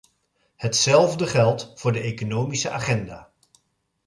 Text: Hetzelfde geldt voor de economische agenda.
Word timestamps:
Hetzelfde 0.55 1.27
geldt 1.27 1.71
voor 1.75 1.91
de 1.91 1.99
economische 1.99 2.69
agenda. 2.69 3.31